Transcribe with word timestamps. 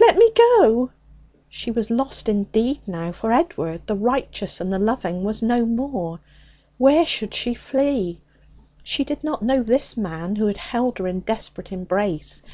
let 0.00 0.16
me 0.16 0.30
go!' 0.60 0.88
She 1.48 1.72
was 1.72 1.90
lost 1.90 2.28
indeed 2.28 2.80
now. 2.86 3.10
For 3.10 3.32
Edward, 3.32 3.82
the 3.88 3.96
righteous 3.96 4.60
and 4.60 4.72
the 4.72 4.78
loving, 4.78 5.24
was 5.24 5.42
no 5.42 5.66
more. 5.66 6.20
Where 6.76 7.04
should 7.04 7.34
she 7.34 7.52
flee? 7.54 8.20
She 8.84 9.02
did 9.02 9.24
not 9.24 9.42
know 9.42 9.64
this 9.64 9.96
man 9.96 10.36
who 10.36 10.52
held 10.56 10.98
her 10.98 11.08
in 11.08 11.18
desperate 11.18 11.72
embrace. 11.72 12.44